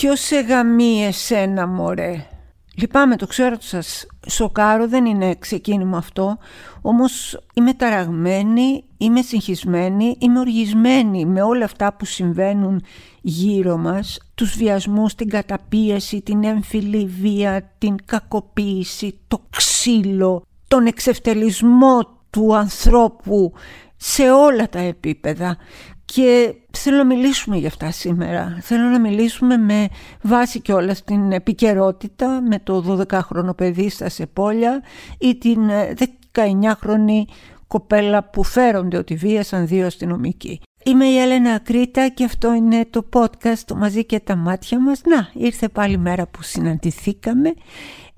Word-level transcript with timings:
Ποιος 0.00 0.20
σε 0.20 0.40
γαμεί 0.40 1.04
εσένα 1.04 1.66
μωρέ; 1.66 2.26
Λυπάμαι, 2.76 3.16
το 3.16 3.26
ξέρω 3.26 3.54
ότι 3.54 3.64
σας 3.64 4.06
σοκάρω, 4.28 4.88
δεν 4.88 5.04
είναι 5.04 5.34
ξεκίνημα 5.34 5.98
αυτό, 5.98 6.38
όμως 6.80 7.40
είμαι 7.54 7.74
ταραγμένη, 7.74 8.84
είμαι 8.98 9.22
συγχυσμένη, 9.22 10.16
είμαι 10.18 10.38
οργισμένη 10.38 11.24
με 11.24 11.42
όλα 11.42 11.64
αυτά 11.64 11.92
που 11.92 12.04
συμβαίνουν 12.04 12.82
γύρω 13.20 13.76
μας, 13.76 14.18
τους 14.34 14.56
βιασμούς, 14.56 15.14
την 15.14 15.28
καταπίεση, 15.28 16.22
την 16.22 16.44
έμφυλη 16.44 17.06
βία, 17.06 17.72
την 17.78 17.96
κακοποίηση, 18.04 19.18
το 19.28 19.42
ξύλο, 19.50 20.42
τον 20.68 20.86
εξευτελισμό 20.86 21.98
του 22.30 22.56
ανθρώπου 22.56 23.52
σε 23.96 24.30
όλα 24.30 24.68
τα 24.68 24.78
επίπεδα 24.78 25.56
και 26.14 26.54
θέλω 26.70 26.96
να 26.96 27.04
μιλήσουμε 27.04 27.56
για 27.56 27.68
αυτά 27.68 27.90
σήμερα. 27.90 28.58
Θέλω 28.60 28.82
να 28.82 29.00
μιλήσουμε 29.00 29.56
με 29.56 29.88
βάση 30.22 30.60
και 30.60 30.72
όλα 30.72 30.96
την 31.04 31.32
επικαιρότητα 31.32 32.40
με 32.40 32.58
το 32.58 32.98
12χρονο 33.10 33.56
παιδί 33.56 33.90
στα 33.90 34.08
Σεπόλια 34.08 34.82
ή 35.18 35.36
την 35.36 35.70
19χρονη 36.32 37.22
κοπέλα 37.66 38.30
που 38.30 38.42
φέρονται 38.42 38.96
ότι 38.96 39.14
βίασαν 39.14 39.66
δύο 39.66 39.86
αστυνομικοί. 39.86 40.60
Είμαι 40.84 41.04
η 41.06 41.18
Έλενα 41.18 41.58
Κρήτα 41.58 42.08
και 42.08 42.24
αυτό 42.24 42.54
είναι 42.54 42.86
το 42.90 43.08
podcast 43.12 43.58
το 43.66 43.76
«Μαζί 43.76 44.04
και 44.04 44.20
τα 44.20 44.36
μάτια 44.36 44.80
μας». 44.80 45.00
Να, 45.04 45.30
ήρθε 45.34 45.68
πάλι 45.68 45.98
μέρα 45.98 46.26
που 46.26 46.42
συναντηθήκαμε. 46.42 47.54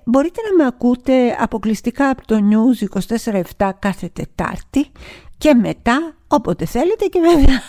Μπορείτε 0.05 0.41
να 0.49 0.63
με 0.63 0.67
ακούτε 0.67 1.37
αποκλειστικά 1.39 2.09
από 2.09 2.27
το 2.27 2.35
News 2.35 2.99
24-7 3.57 3.71
κάθε 3.79 4.09
Τετάρτη 4.13 4.87
και 5.37 5.53
μετά 5.53 6.15
όποτε 6.27 6.65
θέλετε 6.65 7.05
και 7.05 7.19
βέβαια 7.19 7.61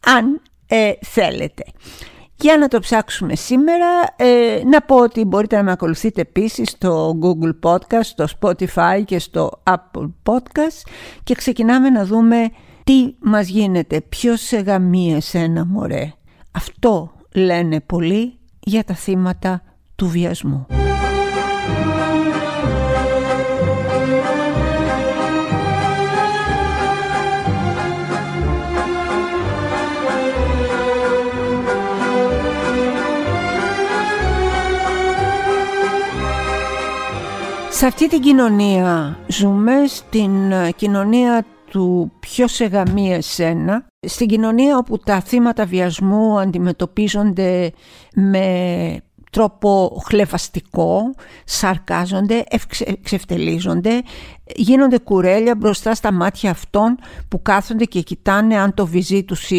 αν 0.00 0.40
ε, 0.66 0.92
θέλετε. 1.00 1.64
Για 2.36 2.56
να 2.58 2.68
το 2.68 2.78
ψάξουμε 2.78 3.34
σήμερα, 3.34 3.86
ε, 4.16 4.62
να 4.64 4.80
πω 4.80 4.96
ότι 4.96 5.24
μπορείτε 5.24 5.56
να 5.56 5.62
με 5.62 5.72
ακολουθείτε 5.72 6.20
επίσης 6.20 6.68
στο 6.70 7.18
Google 7.22 7.70
Podcast, 7.70 8.02
στο 8.02 8.24
Spotify 8.40 9.02
και 9.04 9.18
στο 9.18 9.50
Apple 9.62 10.10
Podcast 10.22 10.88
και 11.24 11.34
ξεκινάμε 11.34 11.90
να 11.90 12.04
δούμε 12.04 12.50
τι 12.84 13.14
μας 13.20 13.48
γίνεται, 13.48 14.00
ποιος 14.00 14.40
σε 14.40 14.58
γαμεί 14.58 15.14
εσένα 15.14 15.64
μωρέ; 15.64 16.12
Αυτό 16.52 17.12
λένε 17.34 17.80
πολλοί 17.80 18.38
για 18.60 18.84
τα 18.84 18.94
θύματα 18.94 19.62
του 19.96 20.08
βιασμού. 20.08 20.66
Σε 37.82 37.88
αυτή 37.88 38.08
την 38.08 38.20
κοινωνία 38.20 39.18
ζούμε, 39.26 39.72
στην 39.86 40.52
ε, 40.52 40.70
κοινωνία 40.70 41.44
του 41.70 42.12
ποιος 42.20 42.52
σε 42.52 42.64
γαμεί 42.64 43.12
εσένα, 43.12 43.86
στην 44.06 44.28
κοινωνία 44.28 44.76
όπου 44.76 44.98
τα 44.98 45.20
θύματα 45.20 45.64
βιασμού 45.64 46.38
αντιμετωπίζονται 46.38 47.72
με 48.14 48.96
τρόπο 49.32 50.02
χλεβαστικό, 50.06 51.14
σαρκάζονται, 51.44 52.44
εξευτελίζονται, 53.02 54.02
γίνονται 54.54 54.98
κουρέλια 54.98 55.54
μπροστά 55.54 55.94
στα 55.94 56.12
μάτια 56.12 56.50
αυτών 56.50 56.98
που 57.28 57.42
κάθονται 57.42 57.84
και 57.84 58.00
κοιτάνε 58.00 58.58
αν 58.58 58.74
το 58.74 58.86
βυζί 58.86 59.24
τους, 59.24 59.50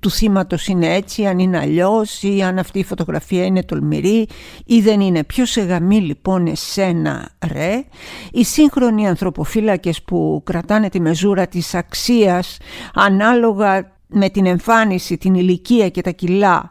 του 0.00 0.10
θύματος 0.10 0.66
είναι 0.66 0.94
έτσι, 0.94 1.26
αν 1.26 1.38
είναι 1.38 1.58
αλλιώς 1.58 2.22
ή 2.22 2.42
αν 2.42 2.58
αυτή 2.58 2.78
η 2.78 2.84
φωτογραφία 2.84 3.44
είναι 3.44 3.62
τολμηρή 3.62 4.28
ή 4.64 4.80
δεν 4.80 5.00
είναι. 5.00 5.24
Ποιος 5.24 5.50
σε 5.50 5.60
γαμεί 5.60 6.00
λοιπόν 6.00 6.46
εσένα 6.46 7.30
ρε; 7.52 7.84
Οι 8.32 8.44
σύγχρονοι 8.44 9.08
ανθρωποφύλακες 9.08 10.02
που 10.02 10.42
κρατάνε 10.44 10.88
τη 10.88 11.00
μεζούρα 11.00 11.46
της 11.46 11.74
αξίας 11.74 12.56
ανάλογα 12.94 13.96
με 14.08 14.28
την 14.28 14.46
εμφάνιση, 14.46 15.18
την 15.18 15.34
ηλικία 15.34 15.88
και 15.88 16.00
τα 16.00 16.10
κιλά. 16.10 16.68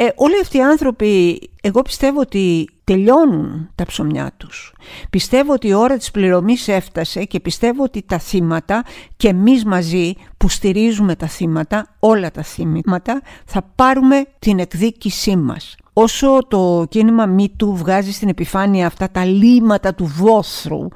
Ε, 0.00 0.08
όλοι 0.14 0.40
αυτοί 0.40 0.56
οι 0.56 0.62
άνθρωποι, 0.62 1.40
εγώ 1.60 1.82
πιστεύω 1.82 2.20
ότι 2.20 2.68
τελειώνουν 2.84 3.70
τα 3.74 3.84
ψωμιά 3.86 4.32
τους. 4.36 4.74
Πιστεύω 5.10 5.52
ότι 5.52 5.68
η 5.68 5.72
ώρα 5.72 5.96
της 5.96 6.10
πληρωμής 6.10 6.68
έφτασε 6.68 7.24
και 7.24 7.40
πιστεύω 7.40 7.82
ότι 7.82 8.02
τα 8.02 8.18
θύματα 8.18 8.84
και 9.16 9.28
εμείς 9.28 9.64
μαζί 9.64 10.14
που 10.36 10.48
στηρίζουμε 10.48 11.16
τα 11.16 11.26
θύματα, 11.26 11.94
όλα 11.98 12.30
τα 12.30 12.42
θύματα, 12.42 13.22
θα 13.44 13.62
πάρουμε 13.74 14.26
την 14.38 14.58
εκδίκησή 14.58 15.36
μας. 15.36 15.76
Όσο 15.92 16.38
το 16.48 16.86
κίνημα 16.88 17.48
του 17.56 17.74
βγάζει 17.76 18.12
στην 18.12 18.28
επιφάνεια 18.28 18.86
αυτά 18.86 19.10
τα 19.10 19.24
λίματα 19.24 19.94
του 19.94 20.04
βόθρου, 20.04 20.88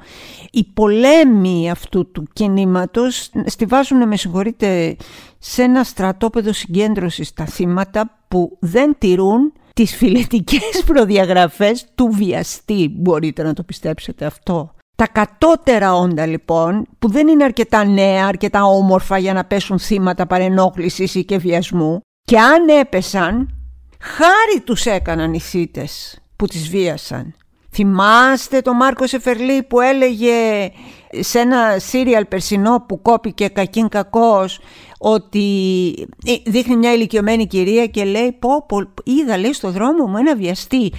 οι 0.51 0.63
πολέμοι 0.73 1.69
αυτού 1.69 2.11
του 2.11 2.27
κινήματος 2.33 3.29
στηβάζουν, 3.45 4.07
με 4.07 4.15
συγχωρείτε, 4.15 4.95
σε 5.45 5.63
ένα 5.63 5.83
στρατόπεδο 5.83 6.53
συγκέντρωσης 6.53 7.33
τα 7.33 7.45
θύματα 7.45 8.19
που 8.27 8.57
δεν 8.59 8.95
τηρούν 8.97 9.53
τις 9.73 9.95
φιλετικές 9.95 10.83
προδιαγραφές 10.85 11.85
του 11.95 12.09
βιαστή. 12.11 12.95
Μπορείτε 12.99 13.43
να 13.43 13.53
το 13.53 13.63
πιστέψετε 13.63 14.25
αυτό. 14.25 14.75
Τα 14.95 15.07
κατώτερα 15.07 15.95
όντα 15.95 16.25
λοιπόν, 16.25 16.87
που 16.99 17.09
δεν 17.09 17.27
είναι 17.27 17.43
αρκετά 17.43 17.85
νέα, 17.85 18.27
αρκετά 18.27 18.63
όμορφα 18.63 19.17
για 19.17 19.33
να 19.33 19.45
πέσουν 19.45 19.79
θύματα 19.79 20.27
παρενόχλησης 20.27 21.15
ή 21.15 21.25
και 21.25 21.37
βιασμού, 21.37 21.99
και 22.21 22.39
αν 22.39 22.67
έπεσαν, 22.67 23.55
χάρη 23.99 24.61
τους 24.63 24.85
έκαναν 24.85 25.33
οι 25.33 25.39
θύτες 25.39 26.19
που 26.35 26.45
τις 26.45 26.69
βίασαν. 26.69 27.35
Θυμάστε 27.73 28.61
το 28.61 28.73
Μάρκο 28.73 29.07
Σεφερλί 29.07 29.63
που 29.63 29.79
έλεγε 29.79 30.71
σε 31.19 31.39
ένα 31.39 31.79
σύριαλ 31.79 32.25
περσινό 32.25 32.85
που 32.87 33.01
κόπηκε 33.01 33.47
κακήν 33.47 33.89
κακός 33.89 34.59
ότι 34.97 36.07
ε, 36.25 36.51
δείχνει 36.51 36.75
μια 36.75 36.93
ηλικιωμένη 36.93 37.47
κυρία 37.47 37.85
και 37.85 38.03
λέει 38.03 38.31
πω, 38.39 38.65
πω 38.65 38.77
είδα 39.03 39.37
λέει 39.37 39.53
στο 39.53 39.71
δρόμο 39.71 40.05
μου 40.05 40.17
ένα 40.17 40.35
βιαστή. 40.35 40.91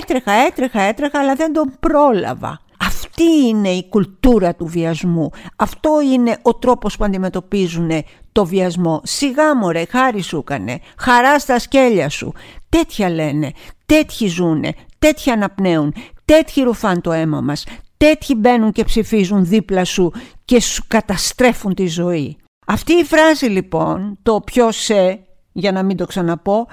Έτρεχα 0.00 0.32
έτρεχα 0.32 0.80
έτρεχα 0.80 1.18
αλλά 1.18 1.34
δεν 1.34 1.52
τον 1.52 1.72
πρόλαβα 1.80 2.60
αυτή 2.86 3.48
είναι 3.48 3.68
η 3.68 3.88
κουλτούρα 3.88 4.54
του 4.54 4.66
βιασμού. 4.66 5.30
Αυτό 5.56 5.90
είναι 6.12 6.38
ο 6.42 6.54
τρόπος 6.54 6.96
που 6.96 7.04
αντιμετωπίζουν 7.04 7.90
το 8.32 8.46
βιασμό. 8.46 9.00
Σιγά 9.04 9.56
μωρέ 9.56 9.84
χάρη 9.90 10.22
σου 10.22 10.44
κανε 10.44 10.80
χαρά 10.98 11.38
στα 11.38 11.58
σκέλια 11.58 12.08
σου 12.08 12.32
τέτοια 12.68 13.10
λένε. 13.10 13.52
Τέτοιοι 13.86 14.26
ζουνε 14.26 14.74
τέτοια 14.98 15.32
αναπνέουν 15.32 15.94
τέτοιοι 16.24 16.62
ρουφάν 16.62 17.00
το 17.00 17.12
αίμα 17.12 17.40
μας 17.40 17.64
τέτοιοι 17.96 18.34
μπαίνουν 18.34 18.72
και 18.72 18.84
ψηφίζουν 18.84 19.44
δίπλα 19.44 19.84
σου 19.84 20.12
και 20.44 20.60
σου 20.60 20.84
καταστρέφουν 20.88 21.74
τη 21.74 21.86
ζωή 21.86 22.36
αυτή 22.66 22.92
η 22.92 23.04
φράση 23.04 23.46
λοιπόν, 23.46 24.18
το 24.22 24.40
ποιος 24.40 24.76
σε, 24.76 25.24
για 25.52 25.72
να 25.72 25.82
μην 25.82 25.96
το 25.96 26.06
ξαναπώ, 26.06 26.66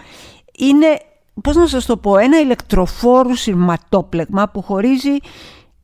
είναι, 0.57 0.99
πώς 1.41 1.55
να 1.55 1.67
σας 1.67 1.85
το 1.85 1.97
πω, 1.97 2.17
ένα 2.17 2.39
ηλεκτροφόρου 2.39 3.35
σειρματόπλεγμα 3.35 4.49
που 4.49 4.61
χωρίζει 4.61 5.17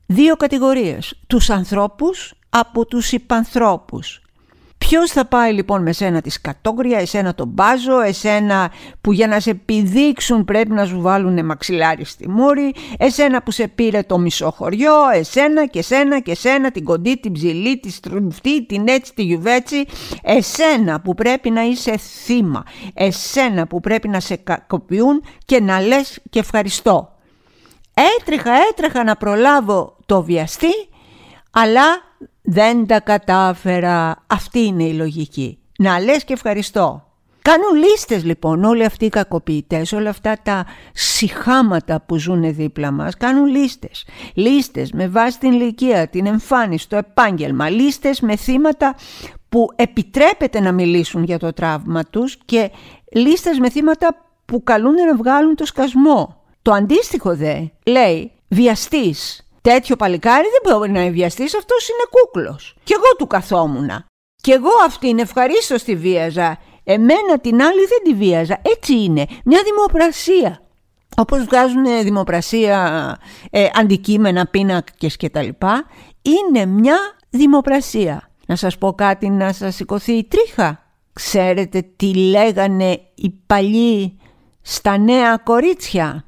δύο 0.06 0.36
κατηγορίες. 0.36 1.14
Τους 1.28 1.50
ανθρώπους 1.50 2.34
από 2.50 2.86
τους 2.86 3.12
υπανθρώπους. 3.12 4.22
Ποιος 4.88 5.12
θα 5.12 5.25
πάει 5.25 5.53
λοιπόν 5.53 5.81
με 5.81 5.91
σένα 5.91 6.22
τη 6.22 6.29
σκατόγρια, 6.29 7.00
εσένα 7.00 7.35
τον 7.35 7.47
μπάζο, 7.47 8.01
εσένα 8.01 8.72
που 9.01 9.12
για 9.12 9.28
να 9.28 9.40
σε 9.40 9.50
επιδείξουν 9.50 10.46
πρέπει 10.46 10.72
να 10.72 10.85
σου 10.85 11.01
βάλουν 11.01 11.46
μαξιλάρι 11.46 12.06
στη 12.06 12.29
μούρη, 12.29 12.73
εσένα 12.97 13.44
που 13.44 13.51
σε 13.51 13.68
πήρε 13.68 14.01
το 14.03 14.18
μισό 14.18 14.51
χωριό, 14.51 14.94
εσένα 15.13 15.66
και 15.66 15.79
εσένα 15.79 16.19
και 16.19 16.31
εσένα, 16.31 16.72
την 16.72 16.84
κοντή, 16.84 17.18
την 17.19 17.31
ψηλή, 17.31 17.79
τη 17.79 17.91
στρουφτή, 17.91 18.66
την 18.66 18.88
έτσι, 18.88 19.13
τη 19.13 19.24
γιουβέτσι, 19.24 19.85
εσένα 20.24 21.01
που 21.01 21.13
πρέπει 21.13 21.50
να 21.50 21.62
είσαι 21.62 21.97
θύμα, 21.97 22.63
εσένα 22.94 23.68
που 23.68 23.79
πρέπει 23.79 24.07
να 24.07 24.19
σε 24.19 24.35
κακοποιούν 24.35 25.24
και 25.45 25.62
να 25.62 25.81
λες 25.81 26.19
και 26.30 26.39
ευχαριστώ. 26.39 27.15
Έτρεχα, 28.19 28.51
έτρεχα 28.69 29.04
να 29.04 29.15
προλάβω 29.15 29.98
το 30.06 30.24
βιαστή, 30.24 30.74
αλλά 31.51 31.83
δεν 32.45 32.88
τα 32.88 33.00
κατάφερα. 33.00 34.24
Αυτή 34.27 34.59
είναι 34.59 34.83
η 34.83 34.94
λογική. 34.94 35.57
Να 35.77 36.00
λες 36.00 36.24
και 36.24 36.33
ευχαριστώ. 36.33 37.06
Κάνουν 37.42 37.75
λίστες 37.89 38.24
λοιπόν 38.24 38.63
όλοι 38.63 38.86
αυτοί 38.86 39.06
οι 39.06 39.09
κακοποιητές, 39.09 39.92
όλα 39.92 40.09
αυτά 40.09 40.38
τα 40.44 40.65
συχάματα 40.94 42.01
που 42.01 42.18
ζουν 42.18 42.56
δίπλα 42.56 42.92
μας, 42.92 43.18
κάνουν 43.18 43.45
λίστες. 43.45 44.06
Λίστες 44.33 44.92
με 44.92 45.07
βάση 45.07 45.39
την 45.39 45.51
ηλικία, 45.51 46.07
την 46.07 46.25
εμφάνιση, 46.25 46.89
το 46.89 46.95
επάγγελμα, 46.95 47.69
λίστες 47.69 48.19
με 48.19 48.36
θύματα 48.36 48.95
που 49.50 49.68
επιτρέπεται 49.75 50.59
να 50.59 50.71
μιλήσουν 50.71 51.24
για 51.24 51.39
το 51.39 51.53
τραύμα 51.53 52.03
τους 52.03 52.38
και 52.45 52.71
λίστες 53.12 53.59
με 53.59 53.69
θύματα 53.69 54.15
που 54.45 54.63
καλούν 54.63 54.94
να 54.94 55.15
βγάλουν 55.15 55.56
το 55.56 55.65
σκασμό. 55.65 56.41
Το 56.62 56.71
αντίστοιχο 56.71 57.36
δε 57.36 57.56
λέει 57.86 58.31
βιαστής 58.48 59.44
τέτοιο 59.69 59.95
παλικάρι 59.95 60.47
δεν 60.51 60.73
μπορεί 60.73 60.91
να 60.91 61.01
είναι 61.01 61.12
βιαστής, 61.12 61.56
αυτός 61.56 61.89
είναι 61.89 62.03
κούκλος. 62.09 62.75
Κι 62.83 62.94
εγώ 62.94 63.15
του 63.17 63.27
καθόμουνα. 63.27 64.06
Κι 64.35 64.51
εγώ 64.51 64.69
αυτήν 64.85 65.19
ευχαρίστως 65.19 65.83
τη 65.83 65.95
βίαζα. 65.95 66.57
Εμένα 66.83 67.39
την 67.41 67.62
άλλη 67.62 67.79
δεν 67.79 68.01
τη 68.03 68.13
βίαζα. 68.13 68.62
Έτσι 68.62 69.03
είναι. 69.03 69.25
Μια 69.45 69.62
δημοπρασία. 69.63 70.62
Όπως 71.17 71.44
βγάζουν 71.44 71.83
δημοπρασία 72.03 73.17
ε, 73.50 73.67
αντικείμενα, 73.73 74.45
πίνακες 74.45 75.15
και 75.17 75.29
τα 75.29 75.41
λοιπά, 75.41 75.85
είναι 76.21 76.65
μια 76.65 76.97
δημοπρασία. 77.29 78.29
Να 78.45 78.56
σας 78.56 78.77
πω 78.77 78.94
κάτι 78.94 79.29
να 79.29 79.53
σας 79.53 79.75
σηκωθεί 79.75 80.13
η 80.13 80.27
τρίχα. 80.27 80.79
Ξέρετε 81.13 81.81
τι 81.95 82.15
λέγανε 82.15 83.00
οι 83.15 83.29
παλιοί 83.45 84.19
στα 84.62 84.97
νέα 84.97 85.38
κορίτσια; 85.38 86.25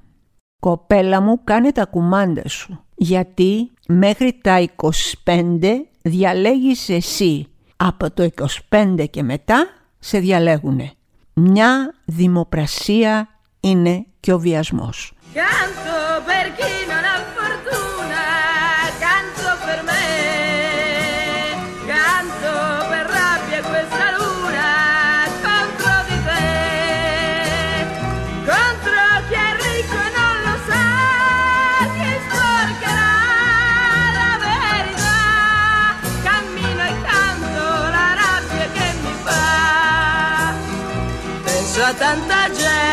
Κοπέλα 0.59 1.21
μου 1.21 1.43
κάνε 1.43 1.71
τα 1.71 1.85
κουμάντα 1.85 2.47
σου. 2.47 2.86
Γιατί 2.99 3.71
μέχρι 3.87 4.39
τα 4.43 4.67
25 5.23 5.75
διαλέγεις 6.01 6.89
εσύ. 6.89 7.47
Από 7.75 8.11
το 8.11 8.29
25 8.69 9.05
και 9.09 9.23
μετά 9.23 9.67
σε 9.99 10.19
διαλέγουνε. 10.19 10.91
Μια 11.33 11.93
δημοπρασία 12.05 13.27
είναι 13.59 14.05
και 14.19 14.33
ο 14.33 14.39
βιασμός. 14.39 15.13
Tanta 41.93 42.49
gente 42.49 42.87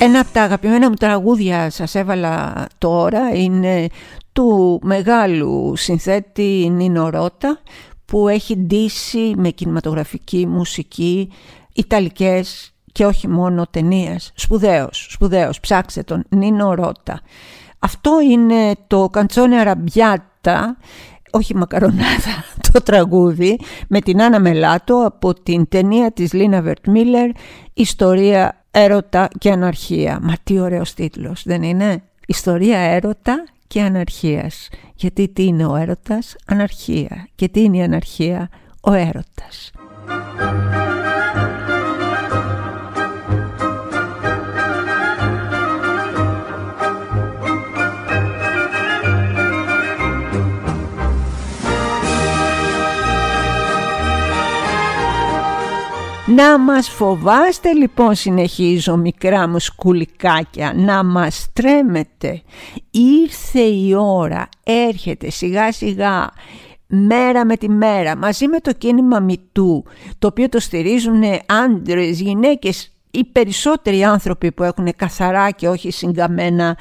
Ένα 0.00 0.20
από 0.20 0.32
τα 0.32 0.42
αγαπημένα 0.42 0.88
μου 0.88 0.94
τραγούδια 0.94 1.70
σας 1.70 1.94
έβαλα 1.94 2.66
τώρα 2.78 3.34
είναι 3.34 3.86
του 4.32 4.80
μεγάλου 4.82 5.72
συνθέτη 5.76 6.68
Νίνο 6.70 7.08
Ρώτα 7.08 7.58
που 8.04 8.28
έχει 8.28 8.56
ντύσει 8.56 9.32
με 9.36 9.48
κινηματογραφική 9.50 10.46
μουσική 10.46 11.32
Ιταλικές 11.72 12.74
και 12.92 13.06
όχι 13.06 13.28
μόνο 13.28 13.66
ταινίες. 13.70 14.32
Σπουδαίος, 14.34 15.06
σπουδαίος, 15.10 15.60
ψάξτε 15.60 16.02
τον, 16.02 16.24
Νίνο 16.28 16.74
Ρώτα. 16.74 17.20
Αυτό 17.78 18.20
είναι 18.20 18.74
το 18.86 19.08
καντσόνε 19.08 19.56
αραμπιάτα, 19.56 20.76
όχι 21.30 21.56
μακαρονάδα, 21.56 22.44
το 22.72 22.82
τραγούδι 22.82 23.58
με 23.88 24.00
την 24.00 24.22
Άννα 24.22 24.40
Μελάτο 24.40 25.04
από 25.06 25.34
την 25.34 25.68
ταινία 25.68 26.12
της 26.12 26.32
Λίνα 26.32 26.62
Βερτμίλερ 26.62 27.30
«Ιστορία 27.74 28.64
έρωτα 28.70 29.28
και 29.38 29.50
αναρχία. 29.50 30.18
Μα 30.22 30.34
τι 30.44 30.60
ωραίος 30.60 30.94
τίτλος, 30.94 31.42
δεν 31.44 31.62
είναι; 31.62 32.02
Ιστορία 32.26 32.78
έρωτα 32.78 33.44
και 33.66 33.82
αναρχίας. 33.82 34.68
Γιατί 34.94 35.28
τι 35.28 35.44
είναι 35.44 35.66
ο 35.66 35.76
έρωτας; 35.76 36.36
Αναρχία. 36.46 37.28
Και 37.34 37.48
τι 37.48 37.62
είναι 37.62 37.76
η 37.76 37.82
αναρχία; 37.82 38.48
Ο 38.80 38.92
έρωτας. 38.92 39.70
Να 56.38 56.58
μας 56.58 56.88
φοβάστε 56.88 57.72
λοιπόν 57.72 58.14
συνεχίζω 58.14 58.96
μικρά 58.96 59.48
μου 59.48 59.58
σκουλικάκια 59.58 60.72
Να 60.76 61.04
μας 61.04 61.48
τρέμετε. 61.52 62.42
Ήρθε 62.90 63.60
η 63.60 63.94
ώρα 63.94 64.48
Έρχεται 64.62 65.30
σιγά 65.30 65.72
σιγά 65.72 66.30
Μέρα 66.86 67.44
με 67.44 67.56
τη 67.56 67.68
μέρα 67.68 68.16
Μαζί 68.16 68.46
με 68.48 68.60
το 68.60 68.72
κίνημα 68.72 69.20
Μητού 69.20 69.84
Το 70.18 70.26
οποίο 70.26 70.48
το 70.48 70.60
στηρίζουν 70.60 71.22
άντρες, 71.46 72.20
γυναίκες 72.20 72.92
Οι 73.10 73.24
περισσότεροι 73.24 74.04
άνθρωποι 74.04 74.52
που 74.52 74.62
έχουν 74.62 74.88
καθαρά 74.96 75.50
και 75.50 75.68
όχι 75.68 75.90
συγκαμμένα 75.90 76.76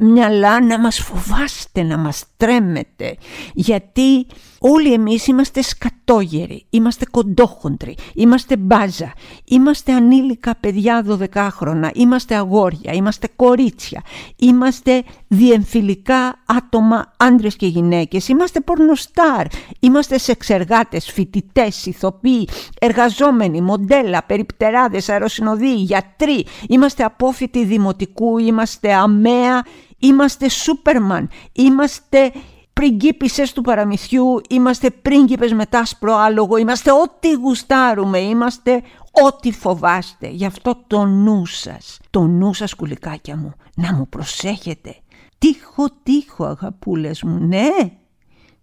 μυαλά 0.00 0.64
να 0.64 0.78
μας 0.78 0.98
φοβάστε, 0.98 1.82
να 1.82 1.98
μας 1.98 2.24
τρέμετε. 2.36 3.16
Γιατί 3.54 4.26
όλοι 4.62 4.92
εμείς 4.92 5.26
είμαστε 5.26 5.62
σκατόγεροι, 5.62 6.66
είμαστε 6.70 7.04
κοντόχοντροι, 7.10 7.96
είμαστε 8.14 8.56
μπάζα, 8.56 9.12
είμαστε 9.44 9.92
ανήλικα 9.92 10.56
παιδιά 10.60 11.04
12 11.34 11.48
χρόνια, 11.50 11.90
είμαστε 11.94 12.34
αγόρια, 12.34 12.92
είμαστε 12.92 13.28
κορίτσια, 13.36 14.02
είμαστε 14.36 15.02
διεμφυλικά 15.28 16.42
άτομα 16.46 17.12
άντρες 17.16 17.56
και 17.56 17.66
γυναίκες, 17.66 18.28
είμαστε 18.28 18.60
πορνοστάρ, 18.60 19.46
είμαστε 19.80 20.18
σεξεργάτες, 20.18 21.10
φοιτητές, 21.10 21.86
ηθοποιοί, 21.86 22.48
εργαζόμενοι, 22.80 23.60
μοντέλα, 23.60 24.22
περιπτεράδες, 24.22 25.08
αεροσυνοδοί, 25.08 25.74
γιατροί, 25.74 26.46
είμαστε 26.68 27.04
απόφοιτοι 27.04 27.64
δημοτικού, 27.64 28.38
είμαστε 28.38 28.92
αμαία, 28.92 29.62
Είμαστε 30.00 30.48
Σούπερμαν, 30.48 31.28
είμαστε 31.52 32.32
πριγκίπισσες 32.72 33.52
του 33.52 33.62
παραμυθιού, 33.62 34.40
είμαστε 34.48 34.90
πρίγκιπες 34.90 35.52
με 35.52 35.66
τάσπρο 35.66 36.16
άλογο, 36.16 36.56
είμαστε 36.56 36.92
ό,τι 36.92 37.32
γουστάρουμε, 37.32 38.18
είμαστε 38.18 38.82
ό,τι 39.26 39.52
φοβάστε. 39.52 40.28
Γι' 40.28 40.44
αυτό 40.44 40.84
το 40.86 41.04
νου 41.04 41.46
σας, 41.46 41.98
το 42.10 42.20
νου 42.20 42.54
σας 42.54 42.74
κουλικάκια 42.74 43.36
μου, 43.36 43.52
να 43.74 43.94
μου 43.94 44.08
προσέχετε. 44.08 44.96
Τύχο, 45.38 45.88
τύχο 46.02 46.44
αγαπούλες 46.44 47.22
μου, 47.22 47.38
ναι, 47.38 47.68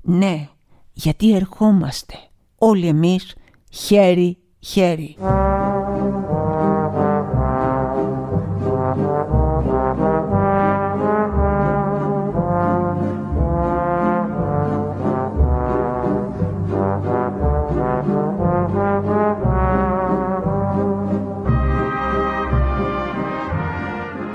ναι, 0.01 0.50
γιατί 0.94 1.36
ερχόμαστε. 1.36 2.15
Όλοι 2.58 2.88
εμείς 2.88 3.36
χέρι, 3.70 4.38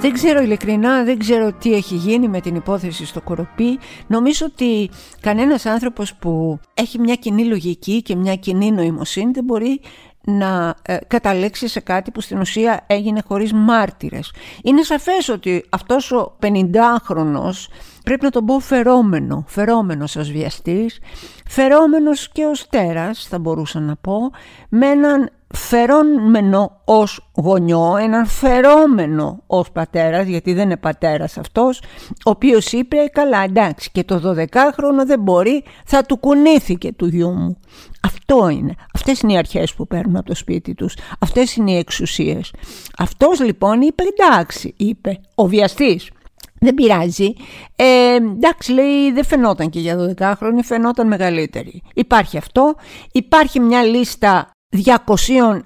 Δεν 0.03 0.13
ξέρω 0.13 0.41
ειλικρινά, 0.41 1.05
δεν 1.05 1.19
ξέρω 1.19 1.53
τι 1.53 1.75
έχει 1.75 1.95
γίνει 1.95 2.29
με 2.29 2.41
την 2.41 2.55
υπόθεση 2.55 3.07
στο 3.07 3.21
Κοροπή. 3.21 3.79
Νομίζω 4.07 4.47
ότι 4.47 4.91
κανένας 5.21 5.67
άνθρωπος 5.67 6.15
που 6.15 6.59
έχει 6.75 6.99
μια 6.99 7.15
κοινή 7.15 7.45
λογική 7.45 8.03
και 8.03 8.17
μια 8.17 8.37
κοινή 8.37 8.71
νοημοσύνη 8.71 9.31
δεν 9.33 9.45
μπορεί 9.45 9.81
να 10.25 10.75
ε, 10.83 10.97
καταλέξει 11.07 11.69
σε 11.69 11.81
κάτι 11.81 12.11
που 12.11 12.21
στην 12.21 12.41
ουσία 12.41 12.85
έγινε 12.87 13.23
χωρίς 13.27 13.53
μάρτυρες. 13.53 14.33
Είναι 14.63 14.83
σαφές 14.83 15.29
ότι 15.29 15.65
αυτός 15.69 16.13
ο 16.13 16.39
50χρονος 16.43 17.67
πρέπει 18.05 18.25
να 18.25 18.31
τον 18.31 18.45
πω 18.45 18.59
φερόμενο, 18.59 19.45
φερόμενος 19.47 20.17
ως 20.17 20.31
βιαστής, 20.31 20.99
φερόμενος 21.49 22.29
και 22.33 22.45
ως 22.45 22.69
τέρας 22.69 23.27
θα 23.29 23.39
μπορούσα 23.39 23.81
να 23.81 23.97
πω, 23.97 24.31
με 24.69 24.87
έναν 24.87 25.31
φερόμενο 25.55 26.81
ως 26.85 27.31
γονιό, 27.35 27.97
έναν 27.97 28.27
φερόμενο 28.27 29.43
ως 29.47 29.71
πατέρας, 29.71 30.27
γιατί 30.27 30.53
δεν 30.53 30.65
είναι 30.65 30.77
πατέρας 30.77 31.39
αυτός, 31.39 31.83
ο 32.11 32.31
οποίος 32.31 32.73
είπε 32.73 32.97
καλά 33.13 33.43
εντάξει 33.43 33.91
και 33.93 34.05
το 34.05 34.21
12χρονο 34.25 35.07
δεν 35.07 35.21
μπορεί, 35.21 35.65
θα 35.85 36.03
του 36.03 36.17
κουνήθηκε 36.17 36.93
του 36.93 37.07
γιού 37.07 37.31
μου. 37.31 37.57
Αυτό 38.03 38.49
είναι. 38.49 38.75
Αυτές 38.95 39.21
είναι 39.21 39.33
οι 39.33 39.37
αρχές 39.37 39.75
που 39.75 39.87
παίρνουν 39.87 40.17
από 40.17 40.27
το 40.27 40.35
σπίτι 40.35 40.75
τους. 40.75 40.95
Αυτές 41.19 41.57
είναι 41.57 41.73
οι 41.73 41.77
εξουσίες. 41.77 42.53
Αυτός 42.99 43.41
λοιπόν 43.41 43.81
είπε 43.81 44.03
εντάξει, 44.03 44.75
είπε 44.77 45.21
ο 45.35 45.47
βιαστής. 45.47 46.11
Δεν 46.65 46.75
πειράζει. 46.75 47.33
Ε, 47.77 48.15
εντάξει, 48.15 48.73
λέει, 48.73 49.13
δεν 49.13 49.25
φαινόταν 49.25 49.71
και 49.71 49.81
για 49.81 50.15
12 50.19 50.33
χρόνια, 50.37 50.63
φαινόταν 50.63 51.07
μεγαλύτερη. 51.07 51.83
Υπάρχει 51.95 52.37
αυτό. 52.37 52.75
Υπάρχει 53.13 53.61
μια 53.61 53.83
λίστα 53.83 54.51
213 54.85 55.61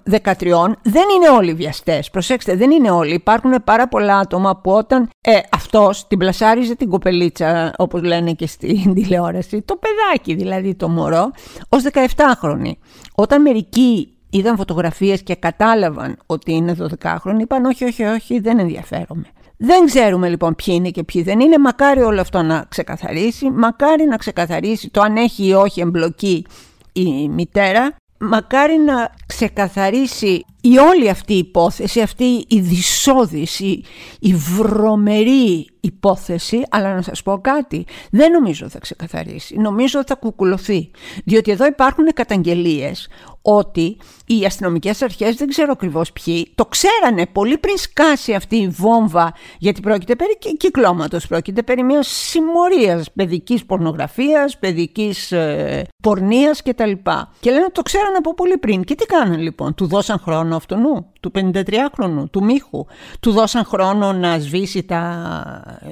δεν 0.83 1.05
είναι 1.17 1.29
όλοι 1.37 1.55
βιαστές, 1.55 2.11
προσέξτε 2.11 2.57
δεν 2.57 2.71
είναι 2.71 2.91
όλοι, 2.91 3.15
υπάρχουν 3.15 3.55
πάρα 3.65 3.89
πολλά 3.89 4.19
άτομα 4.19 4.57
που 4.57 4.71
όταν 4.71 5.09
ε, 5.21 5.39
αυτός 5.53 6.07
την 6.07 6.19
πλασάριζε 6.19 6.77
την 6.77 6.89
κοπελίτσα 6.91 7.73
όπως 7.77 8.03
λένε 8.03 8.33
και 8.33 8.47
στην 8.47 8.95
τηλεόραση, 8.95 9.63
το 9.63 9.77
παιδάκι 9.77 10.35
δηλαδή 10.35 10.75
το 10.75 10.89
μωρό, 10.89 11.31
ως 11.69 11.83
17χρονη. 11.93 12.73
Όταν 13.15 13.43
μερικοί 13.43 14.09
είδαν 14.31 14.57
φωτογραφίες 14.57 15.23
και 15.23 15.35
κατάλαβαν 15.35 16.17
ότι 16.27 16.53
είναι 16.53 16.77
12χρονοι 16.79 17.41
είπαν 17.41 17.65
όχι 17.65 17.85
όχι 17.85 18.03
όχι 18.03 18.41
δεν 18.41 18.59
ενδιαφέρομαι. 18.59 19.27
Δεν 19.57 19.87
ξέρουμε 19.87 20.29
λοιπόν 20.29 20.55
ποιοι 20.55 20.75
είναι 20.79 20.91
και 20.91 21.05
ποιοι 21.05 21.23
δεν 21.23 21.41
είναι, 21.41 21.59
μακάρι 21.59 22.01
όλο 22.01 22.21
αυτό 22.21 22.43
να 22.43 22.65
ξεκαθαρίσει, 22.69 23.51
μακάρι 23.51 24.05
να 24.05 24.17
ξεκαθαρίσει 24.17 24.91
το 24.91 25.01
αν 25.01 25.17
έχει 25.17 25.47
ή 25.47 25.53
όχι 25.53 25.81
εμπλοκή 25.81 26.47
η 26.93 27.29
μητέρα. 27.29 27.97
Μακάρι 28.19 28.77
να 28.77 29.15
ξεκαθαρίσει 29.27 30.45
η 30.61 30.79
όλη 30.79 31.09
αυτή 31.09 31.35
η 31.35 31.39
υπόθεση, 31.39 32.01
αυτή 32.01 32.45
η 32.49 32.61
δυσόδηση, 32.61 33.83
η 34.21 34.35
βρωμερή 34.35 35.67
υπόθεση, 35.81 36.63
αλλά 36.71 36.95
να 36.95 37.03
σας 37.03 37.23
πω 37.23 37.39
κάτι, 37.39 37.87
δεν 38.11 38.33
νομίζω 38.33 38.69
θα 38.69 38.79
ξεκαθαρίσει, 38.79 39.57
νομίζω 39.59 40.03
θα 40.07 40.15
κουκουλωθεί. 40.15 40.91
Διότι 41.25 41.51
εδώ 41.51 41.67
υπάρχουν 41.67 42.05
καταγγελίες 42.15 43.09
ότι 43.49 43.97
οι 44.27 44.45
αστυνομικές 44.45 45.03
αρχές, 45.03 45.35
δεν 45.35 45.49
ξέρω 45.49 45.73
ακριβώς 45.73 46.13
ποιοι, 46.13 46.53
το 46.55 46.67
ξέρανε 46.67 47.27
πολύ 47.27 47.59
πριν 47.59 47.77
σκάσει 47.77 48.35
αυτή 48.35 48.57
η 48.57 48.69
βόμβα, 48.69 49.35
γιατί 49.59 49.81
πρόκειται 49.81 50.17
περί 50.17 50.39
κυκλώματος, 50.57 51.27
πρόκειται 51.27 51.63
περί 51.63 51.83
μιας 51.83 52.07
συμμορίας 52.07 53.13
παιδικής 53.13 53.65
πορνογραφίας, 53.65 54.59
παιδικής 54.59 55.33
ε, 55.33 55.87
πορνείας 56.03 56.63
κτλ. 56.63 56.93
Και 57.41 57.51
λένε 57.51 57.63
ότι 57.63 57.73
το 57.73 57.83
ξέρανε 57.83 58.17
από 58.17 58.35
πολύ 58.35 58.59
πριν. 58.59 58.85
Και 58.85 58.95
τι 58.95 59.07
κάνανε 59.07 59.37
λοιπόν, 59.37 59.75
του 59.75 59.87
δώσαν 59.87 60.19
χρόνο 60.19 60.57
αυτού 60.57 60.77
του 61.31 61.41
53χρονου, 61.55 62.25
του 62.31 62.45
Μίχου, 62.45 62.87
του 63.21 63.31
δώσαν 63.31 63.65
χρόνο 63.65 64.13
να 64.13 64.39
σβήσει 64.39 64.83
τα, 64.83 65.01
ε, 65.81 65.89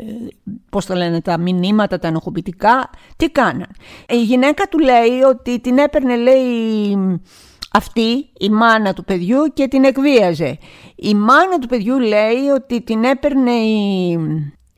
πώς 0.71 0.87
το 0.87 0.95
λένε, 0.95 1.21
τα 1.21 1.39
μηνύματα, 1.39 1.99
τα 1.99 2.09
ενοχοποιητικά. 2.09 2.91
Τι 3.17 3.31
κάνανε. 3.31 3.67
Η 4.09 4.23
γυναίκα 4.23 4.65
του 4.69 4.79
λέει 4.79 5.21
ότι 5.29 5.61
την 5.61 5.79
έπαιρνε, 5.79 6.17
λέει, 6.17 6.97
αυτή 7.73 8.29
η 8.39 8.49
μάνα 8.51 8.93
του 8.93 9.05
παιδιού 9.05 9.39
και 9.55 9.69
την 9.69 9.85
εκβίαζε. 9.85 10.59
Η 10.95 11.15
μάνα 11.15 11.59
του 11.59 11.69
παιδιού 11.69 11.99
λέει 11.99 12.49
ότι 12.55 12.81
την 12.81 13.05
έπαιρνε 13.05 13.53
η, 13.53 14.11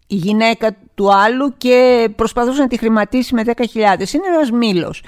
η 0.06 0.14
γυναίκα 0.14 0.76
του 0.94 1.14
άλλου 1.14 1.54
και 1.56 2.08
προσπαθούσε 2.16 2.60
να 2.60 2.68
τη 2.68 2.78
χρηματίσει 2.78 3.34
με 3.34 3.42
10.000. 3.46 3.54
Είναι 3.74 4.26
ένας 4.34 4.50
μήλος. 4.50 5.02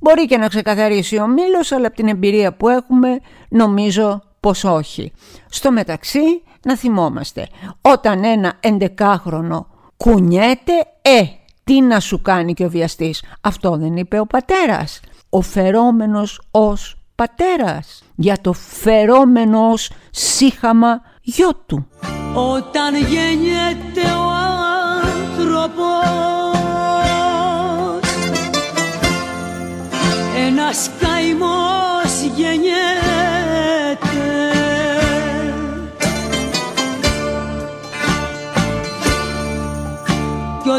Μπορεί 0.00 0.26
και 0.26 0.36
να 0.36 0.48
ξεκαθαρίσει 0.48 1.16
ο 1.16 1.26
μήλος, 1.26 1.72
αλλά 1.72 1.86
από 1.86 1.96
την 1.96 2.08
εμπειρία 2.08 2.52
που 2.52 2.68
έχουμε 2.68 3.20
νομίζω 3.48 4.22
πως 4.40 4.64
όχι. 4.64 5.12
Στο 5.48 5.70
μεταξύ 5.72 6.42
να 6.62 6.76
θυμόμαστε, 6.76 7.48
όταν 7.80 8.24
ένα 8.24 8.52
11χρονο 8.62 9.66
κουνιέται, 9.96 10.72
ε, 11.02 11.22
τι 11.64 11.80
να 11.80 12.00
σου 12.00 12.22
κάνει 12.22 12.54
και 12.54 12.64
ο 12.64 12.68
βιαστής. 12.68 13.24
Αυτό 13.40 13.76
δεν 13.76 13.96
είπε 13.96 14.20
ο 14.20 14.26
πατέρας. 14.26 15.00
Ο 15.28 15.40
φερόμενος 15.40 16.40
ως 16.50 16.96
πατέρας 17.14 18.02
για 18.14 18.36
το 18.40 18.52
φερόμενο 18.52 19.70
ως 19.70 19.90
σύχαμα 20.10 21.00
γιο 21.22 21.50
του. 21.66 21.86
Όταν 22.34 22.94
γεννιέται 22.96 24.00
ο 24.00 24.30
άνθρωπος 25.04 26.20
ένας 30.46 30.90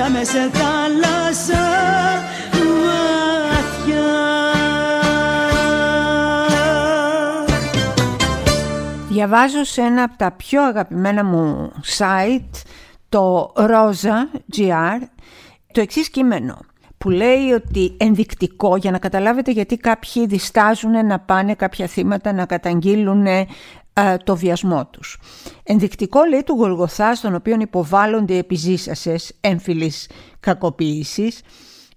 πέταμε 0.00 0.24
σε 0.24 0.50
θάλασσα 0.50 1.66
βαθιά 2.82 4.08
Διαβάζω 9.08 9.64
σε 9.64 9.80
ένα 9.80 10.02
από 10.02 10.16
τα 10.16 10.32
πιο 10.32 10.62
αγαπημένα 10.62 11.24
μου 11.24 11.72
site, 11.98 12.62
το 13.08 13.52
Rosa 13.56 14.38
GR, 14.56 14.98
το 15.72 15.80
εξής 15.80 16.10
κείμενο 16.10 16.58
που 16.98 17.10
λέει 17.10 17.50
ότι 17.54 17.96
ενδεικτικό 17.96 18.76
για 18.76 18.90
να 18.90 18.98
καταλάβετε 18.98 19.50
γιατί 19.50 19.76
κάποιοι 19.76 20.26
διστάζουν 20.26 21.06
να 21.06 21.18
πάνε 21.18 21.54
κάποια 21.54 21.86
θύματα 21.86 22.32
να 22.32 22.46
καταγγείλουν 22.46 23.26
ε, 23.26 23.46
το 24.24 24.36
βιασμό 24.36 24.86
τους. 24.86 25.18
Ενδεικτικό 25.62 26.24
λέει 26.24 26.42
του 26.42 26.54
Γολγοθά 26.54 27.14
στον 27.14 27.34
οποίο 27.34 27.56
υποβάλλονται 27.60 28.36
επιζήσασες 28.36 29.32
έμφυλης 29.40 30.08
κακοποίησης 30.40 31.40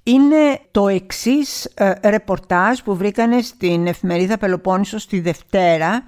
είναι 0.03 0.59
το 0.71 0.87
εξής 0.87 1.65
ε, 1.65 1.93
ρεπορτάζ 2.03 2.79
που 2.79 2.95
βρήκανε 2.95 3.41
στην 3.41 3.87
εφημερίδα 3.87 4.37
Πελοπόννησος 4.37 5.07
τη 5.07 5.19
Δευτέρα 5.19 6.03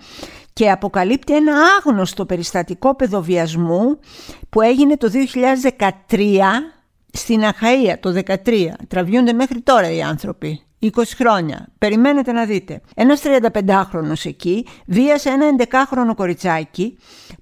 και 0.54 0.72
αποκαλύπτει 0.72 1.36
ένα 1.36 1.54
άγνωστο 1.78 2.26
περιστατικό 2.26 2.96
παιδοβιασμού 2.96 4.00
που 4.50 4.62
έγινε 4.62 4.98
το 4.98 5.12
2013 6.20 6.40
στην 7.12 7.42
Αχαΐα 7.42 7.96
το 8.00 8.22
13 8.26 8.68
τραβιούνται 8.88 9.34
μέχρι 9.34 9.62
τώρα 9.62 9.92
οι 9.92 10.02
άνθρωποι. 10.02 10.65
20 10.82 10.90
χρόνια. 11.16 11.68
Περιμένετε 11.78 12.32
να 12.32 12.46
δείτε. 12.46 12.82
Ένας 12.96 13.22
35χρονος 13.24 14.26
εκεί 14.26 14.66
βίασε 14.86 15.30
ένα 15.30 15.46
11χρονο 15.58 16.16
κοριτσάκι 16.16 16.98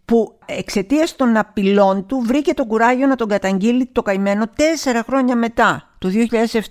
που 0.06 0.38
εξαιτίας 0.46 1.16
των 1.16 1.38
απειλών 1.38 2.06
του 2.06 2.24
βρήκε 2.26 2.54
το 2.54 2.66
κουράγιο 2.66 3.08
να 3.08 3.16
τον 3.16 3.28
καταγγείλει 3.28 3.86
το 3.86 4.02
καημένο 4.02 4.46
4 4.46 5.02
χρόνια 5.06 5.36
μετά, 5.36 5.96
το 5.98 6.10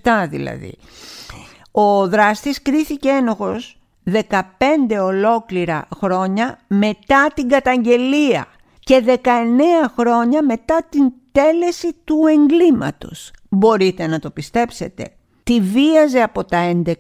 2007 0.03 0.27
δηλαδή. 0.29 0.79
Ο 1.71 2.09
δράστης 2.09 2.63
κρίθηκε 2.63 3.09
ένοχος 3.09 3.77
15 4.13 4.21
ολόκληρα 5.01 5.89
χρόνια 5.97 6.59
μετά 6.67 7.29
την 7.35 7.49
καταγγελία 7.49 8.47
και 8.81 9.05
19 9.07 9.25
χρόνια 9.99 10.43
μετά 10.43 10.87
την 10.89 11.13
τέλεση 11.33 11.97
του 12.05 12.21
εγκλήματος. 12.27 13.31
Μπορείτε 13.49 14.07
να 14.07 14.19
το 14.19 14.31
πιστέψετε. 14.31 15.13
Τη 15.43 15.61
βίαζε 15.61 16.23
από 16.23 16.45
τα 16.45 16.71
11, 16.85 16.93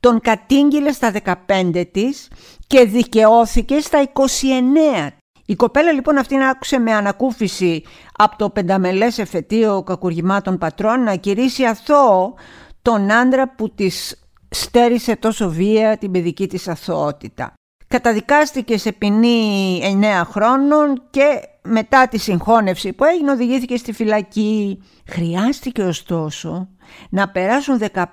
τον 0.00 0.20
κατήγγειλε 0.20 0.92
στα 0.92 1.12
15 1.46 1.84
της 1.92 2.28
και 2.66 2.84
δικαιώθηκε 2.84 3.80
στα 3.80 4.12
29. 4.12 5.08
Η 5.46 5.54
κοπέλα 5.54 5.92
λοιπόν 5.92 6.18
αυτήν 6.18 6.42
άκουσε 6.42 6.78
με 6.78 6.92
ανακούφιση 6.92 7.82
από 8.16 8.36
το 8.36 8.50
πενταμελές 8.50 9.18
εφετείο 9.18 9.82
κακουργημάτων 9.82 10.58
πατρών 10.58 11.02
να 11.02 11.16
κηρύσει 11.16 11.64
αθώο 11.64 12.34
τον 12.82 13.12
άντρα 13.12 13.54
που 13.54 13.70
της 13.70 14.22
στέρισε 14.48 15.16
τόσο 15.16 15.48
βία 15.50 15.98
την 15.98 16.10
παιδική 16.10 16.46
της 16.46 16.68
αθωότητα. 16.68 17.52
Καταδικάστηκε 17.88 18.78
σε 18.78 18.92
ποινή 18.92 19.80
9 20.22 20.22
χρόνων 20.24 21.02
και 21.10 21.40
μετά 21.62 22.08
τη 22.08 22.18
συγχώνευση 22.18 22.92
που 22.92 23.04
έγινε 23.04 23.30
οδηγήθηκε 23.30 23.76
στη 23.76 23.92
φυλακή. 23.92 24.82
Χρειάστηκε 25.06 25.82
ωστόσο 25.82 26.68
να 27.10 27.28
περάσουν 27.28 27.80
15 27.92 28.04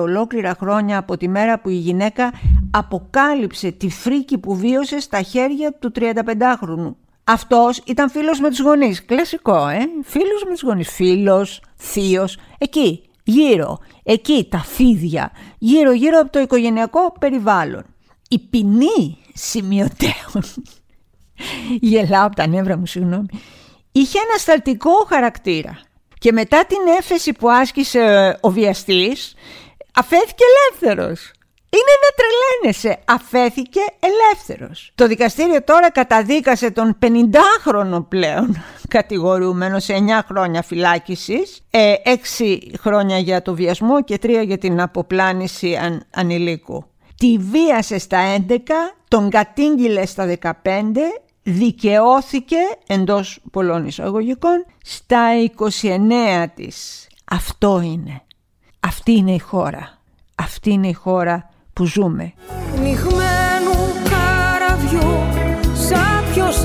ολόκληρα 0.00 0.56
χρόνια 0.58 0.98
από 0.98 1.16
τη 1.16 1.28
μέρα 1.28 1.60
που 1.60 1.68
η 1.68 1.74
γυναίκα 1.74 2.32
αποκάλυψε 2.70 3.70
τη 3.70 3.88
φρίκη 3.88 4.38
που 4.38 4.56
βίωσε 4.56 5.00
στα 5.00 5.22
χέρια 5.22 5.72
του 5.72 5.92
35χρονου. 5.98 6.94
Αυτός 7.24 7.82
ήταν 7.86 8.10
φίλος 8.10 8.40
με 8.40 8.48
τους 8.48 8.60
γονείς. 8.60 9.04
Κλασικό, 9.04 9.68
ε; 9.68 9.78
Φίλος 10.02 10.44
με 10.44 10.50
τους 10.50 10.62
γονείς. 10.62 10.90
Φίλος, 10.90 11.62
θείος. 11.76 12.38
Εκεί, 12.58 13.02
γύρω. 13.24 13.78
Εκεί, 14.02 14.48
τα 14.50 14.58
φίδια. 14.58 15.30
Γύρω, 15.58 15.92
γύρω 15.92 16.18
από 16.18 16.30
το 16.30 16.38
οικογενειακό 16.38 17.12
περιβάλλον. 17.20 17.84
Η 18.28 18.38
ποινή 18.38 19.18
σημειωτέων. 19.34 20.44
Γελάω 21.80 22.26
από 22.26 22.36
τα 22.36 22.46
νεύρα 22.46 22.76
μου, 22.76 22.86
συγγνώμη. 22.86 23.26
Είχε 23.92 24.18
ένα 24.18 24.38
σταλτικό 24.38 25.06
χαρακτήρα. 25.08 25.80
Και 26.18 26.32
μετά 26.32 26.66
την 26.66 26.78
έφεση 26.98 27.32
που 27.32 27.50
άσκησε 27.50 28.36
ο 28.40 28.50
βιαστής, 28.50 29.34
αφέθηκε 29.94 30.44
ελεύθερος. 30.52 31.30
Είναι 31.70 31.94
να 32.02 32.10
τρελαίνεσαι. 32.16 33.02
Αφέθηκε 33.06 33.80
ελεύθερος. 34.00 34.92
Το 34.94 35.06
δικαστήριο 35.06 35.62
τώρα 35.64 35.90
καταδίκασε 35.90 36.70
τον 36.70 36.98
50χρονο 37.02 38.04
πλέον 38.08 38.62
κατηγορούμενο 38.88 39.78
σε 39.78 39.94
9 39.94 40.20
χρόνια 40.26 40.62
φυλάκισης, 40.62 41.62
6 41.70 41.78
ε, 42.44 42.76
χρόνια 42.78 43.18
για 43.18 43.42
το 43.42 43.54
βιασμό 43.54 44.02
και 44.04 44.18
3 44.22 44.42
για 44.46 44.58
την 44.58 44.80
αποπλάνηση 44.80 45.76
αν, 45.76 46.06
ανηλίκου. 46.10 46.84
Τη 47.16 47.38
βίασε 47.38 47.98
στα 47.98 48.18
11, 48.48 48.54
τον 49.08 49.30
κατήγγειλε 49.30 50.06
στα 50.06 50.38
15, 50.42 50.52
δικαιώθηκε 51.42 52.56
εντός 52.86 53.40
πολλών 53.50 53.86
εισαγωγικών 53.86 54.66
στα 54.84 55.28
29 55.82 56.46
της. 56.54 57.06
Αυτό 57.24 57.80
είναι. 57.80 58.22
Αυτή 58.80 59.12
είναι 59.12 59.32
η 59.32 59.38
χώρα. 59.38 59.98
Αυτή 60.34 60.70
είναι 60.70 60.88
η 60.88 60.92
χώρα 60.92 61.50
που 61.72 61.84
ζούμε. 61.84 62.32
Νυχμένου 62.80 63.74
καραβιού 64.10 65.10
σαν 65.74 66.24
ποιος 66.32 66.64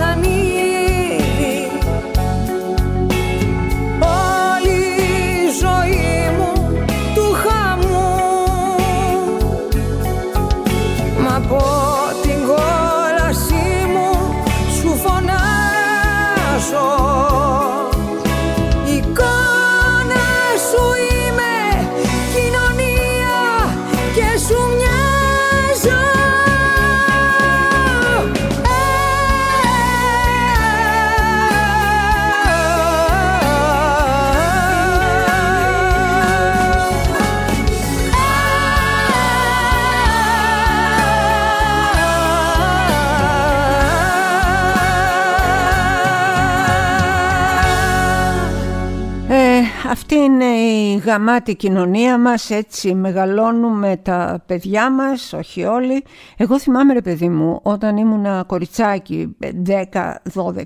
είναι 50.23 50.45
η 50.45 50.95
γαμάτη 50.95 51.55
κοινωνία 51.55 52.17
μας, 52.17 52.49
έτσι 52.49 52.93
μεγαλώνουμε 52.95 53.97
τα 53.97 54.43
παιδιά 54.45 54.91
μας, 54.91 55.33
όχι 55.33 55.63
όλοι. 55.63 56.03
Εγώ 56.37 56.59
θυμάμαι 56.59 56.93
ρε 56.93 57.01
παιδί 57.01 57.29
μου, 57.29 57.59
όταν 57.63 57.97
ήμουν 57.97 58.45
κοριτσάκι 58.45 59.35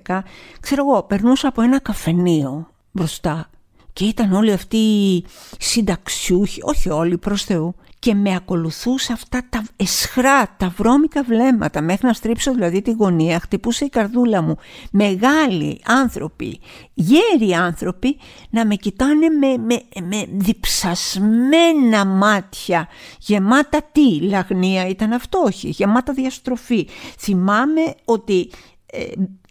10-12, 0.07 0.19
ξέρω 0.59 0.85
εγώ, 0.89 1.03
περνούσα 1.03 1.47
από 1.47 1.61
ένα 1.61 1.79
καφενείο 1.79 2.67
μπροστά 2.91 3.49
και 3.93 4.05
ήταν 4.05 4.33
όλοι 4.33 4.51
αυτοί 4.51 4.77
οι 4.77 5.25
συνταξιούχοι, 5.59 6.59
όχι 6.63 6.89
όλοι 6.89 7.17
προς 7.17 7.43
Θεού, 7.43 7.75
και 8.05 8.13
με 8.13 8.35
ακολουθούσε 8.35 9.13
αυτά 9.13 9.41
τα 9.49 9.63
εσχρά, 9.75 10.55
τα 10.57 10.73
βρώμικα 10.77 11.23
βλέμματα 11.23 11.81
μέχρι 11.81 12.07
να 12.07 12.13
στρίψω 12.13 12.53
δηλαδή 12.53 12.81
τη 12.81 12.91
γωνία, 12.91 13.39
χτυπούσε 13.39 13.85
η 13.85 13.89
καρδούλα 13.89 14.41
μου. 14.41 14.57
Μεγάλοι 14.91 15.81
άνθρωποι, 15.85 16.59
γέροι 16.93 17.53
άνθρωποι 17.53 18.17
να 18.49 18.65
με 18.65 18.75
κοιτάνε 18.75 19.27
με, 19.29 19.57
με, 19.57 19.81
με 20.05 20.25
διψασμένα 20.31 22.05
μάτια, 22.05 22.87
γεμάτα 23.19 23.81
τι, 23.91 24.21
λαγνία 24.21 24.87
ήταν 24.87 25.11
αυτό, 25.11 25.43
όχι, 25.45 25.69
γεμάτα 25.69 26.13
διαστροφή. 26.13 26.87
Θυμάμαι 27.17 27.81
ότι 28.05 28.49
ε, 28.85 29.03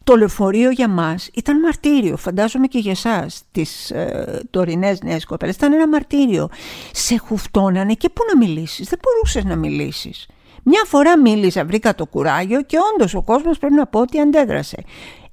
το 0.04 0.16
λεωφορείο 0.16 0.70
για 0.70 0.88
μας 0.88 1.30
ήταν 1.34 1.60
μαρτύριο, 1.60 2.16
φαντάζομαι 2.16 2.66
και 2.66 2.78
για 2.78 2.90
εσάς 2.90 3.42
τις 3.52 3.90
ε, 3.90 4.42
τωρινές 4.50 5.02
νέες 5.02 5.24
κοπέλες, 5.24 5.54
ήταν 5.54 5.72
ένα 5.72 5.88
μαρτύριο. 5.88 6.48
Σε 6.92 7.16
χουφτώνανε 7.18 7.94
και 7.94 8.08
πού 8.08 8.22
να 8.32 8.46
μιλήσεις, 8.46 8.88
δεν 8.88 8.98
μπορούσες 9.02 9.44
να 9.44 9.56
μιλήσεις. 9.56 10.26
Μια 10.62 10.84
φορά 10.86 11.18
μίλησα, 11.18 11.64
βρήκα 11.64 11.94
το 11.94 12.06
κουράγιο 12.06 12.62
και 12.62 12.76
όντως 12.94 13.14
ο 13.14 13.22
κόσμος 13.22 13.58
πρέπει 13.58 13.74
να 13.74 13.86
πω 13.86 14.00
ότι 14.00 14.20
αντέδρασε. 14.20 14.84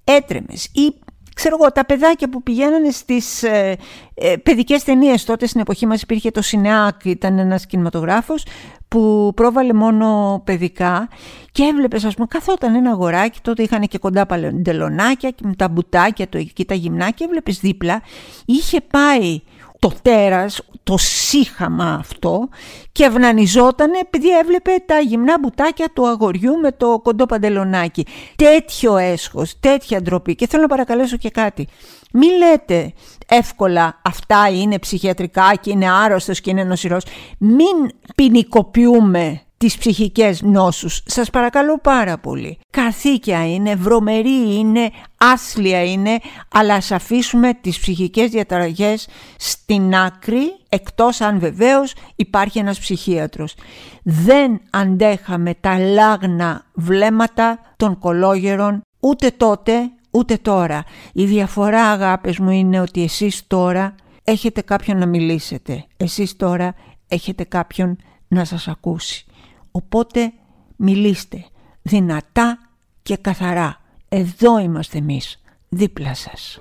Έτρεμες 0.04 0.66
ή 0.66 0.94
ξέρω 1.36 1.58
εγώ, 1.60 1.72
τα 1.72 1.86
παιδάκια 1.86 2.30
που 2.30 2.44
πηγαίνανε 2.44 2.92
στις 2.92 3.44
ε, 3.44 3.78
ε, 4.14 4.36
παιδικές 4.36 4.84
ταινίες 4.84 5.24
τότε 5.24 5.46
στην 5.46 5.62
εποχή 5.62 5.86
μας 5.86 6.02
υπήρχε 6.02 6.32
το 6.32 6.42
Σινεάκ, 6.42 7.06
ήταν 7.06 7.40
ένας 7.40 7.66
κινηματογράφος 7.66 8.46
που 8.92 9.32
πρόβαλε 9.36 9.74
μόνο 9.74 10.42
παιδικά 10.46 11.10
και 11.52 11.64
έβλεπες, 11.64 12.04
ας 12.04 12.14
πούμε, 12.14 12.28
καθόταν 12.30 12.76
ένα 12.76 12.92
αγοράκι, 12.92 13.40
τότε 13.42 13.64
είχαν 13.64 13.82
και 13.88 13.98
κοντά 13.98 14.26
παλαιοντελονάκια 14.26 15.30
και 15.30 15.44
με 15.46 15.56
τα 15.56 15.68
μπουτάκια 15.68 16.30
το 16.30 16.38
εκεί 16.38 16.66
τα 16.66 16.74
γυμνάκια, 16.74 17.26
έβλεπες 17.26 17.60
δίπλα, 17.60 18.02
είχε 18.46 18.82
πάει 18.82 19.42
το 19.82 19.92
τέρας, 20.02 20.62
το 20.84 20.98
σύχαμα 20.98 21.94
αυτό 22.00 22.50
και 22.92 23.04
ευνανιζότανε 23.04 23.98
επειδή 23.98 24.38
έβλεπε 24.38 24.72
τα 24.86 25.00
γυμνά 25.00 25.36
μπουτάκια 25.42 25.90
του 25.94 26.08
αγοριού 26.08 26.58
με 26.58 26.72
το 26.72 27.00
κοντό 27.04 27.26
παντελονάκι. 27.26 28.06
Τέτοιο 28.36 28.98
έσχος, 28.98 29.60
τέτοια 29.60 30.02
ντροπή. 30.02 30.36
Και 30.36 30.48
θέλω 30.48 30.62
να 30.62 30.68
παρακαλέσω 30.68 31.18
και 31.18 31.30
κάτι. 31.30 31.68
Μη 32.12 32.28
λέτε 32.28 32.94
εύκολα 33.28 34.00
αυτά 34.02 34.50
είναι 34.50 34.80
ψυχιατρικά 34.80 35.56
και 35.62 35.72
είναι 35.72 35.92
άρρωστος 35.92 36.42
και 36.42 36.50
είναι 36.50 36.64
νοσηρός. 36.64 37.04
Μην 37.38 37.92
ποινικοποιούμε 38.16 39.42
τις 39.62 39.78
ψυχικές 39.78 40.42
νόσους. 40.42 41.02
Σας 41.06 41.30
παρακαλώ 41.30 41.80
πάρα 41.80 42.18
πολύ. 42.18 42.60
Καθήκια 42.70 43.54
είναι, 43.54 43.76
βρωμερή 43.76 44.58
είναι, 44.58 44.90
άσλια 45.18 45.84
είναι, 45.84 46.20
αλλά 46.52 46.74
ας 46.74 46.92
αφήσουμε 46.92 47.54
τις 47.62 47.80
ψυχικές 47.80 48.30
διαταραγές 48.30 49.08
στην 49.38 49.96
άκρη, 49.96 50.42
εκτός 50.70 51.22
αν 51.22 51.40
βεβαίως 51.40 51.94
υπάρχει 52.16 52.60
ένας 52.60 52.80
ψυχίατρος. 52.80 53.56
Δεν 54.04 54.62
αντέχαμε 54.70 55.54
τα 55.54 55.80
λάγνα 55.80 56.66
βλέμματα 56.74 57.60
των 57.78 58.00
κολόγερων 58.00 58.82
ούτε 59.00 59.32
τότε 59.38 59.92
ούτε 60.12 60.38
τώρα. 60.38 60.84
Η 61.14 61.26
διαφορά 61.26 61.84
αγάπες 61.84 62.40
μου 62.40 62.50
είναι 62.50 62.80
ότι 62.80 63.04
εσείς 63.04 63.48
τώρα 63.48 63.96
έχετε 64.24 64.62
κάποιον 64.62 64.98
να 64.98 65.06
μιλήσετε. 65.06 65.86
Εσείς 65.98 66.36
τώρα 66.36 66.76
έχετε 67.08 67.44
κάποιον 67.44 67.98
να 68.28 68.46
σας 68.46 68.68
ακούσει. 68.68 69.26
Οπότε 69.72 70.34
μιλήστε 70.76 71.46
δυνατά 71.82 72.60
και 73.02 73.18
καθαρά. 73.18 73.82
Εδώ 74.10 74.60
είμαστε 74.60 74.98
εμείς, 74.98 75.42
δίπλα 75.70 76.14
σας. 76.14 76.60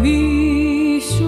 Μια 0.00 1.27